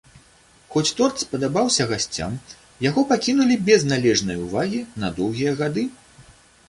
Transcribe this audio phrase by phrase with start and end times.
[0.75, 2.33] Хоць торт спадабаўся гасцям,
[2.89, 5.85] яго пакінулі без належнай увагі на доўгія гады.